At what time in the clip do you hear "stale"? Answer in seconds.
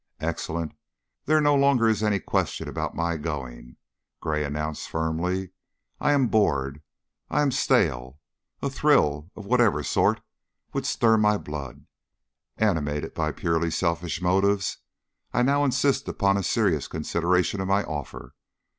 7.51-8.17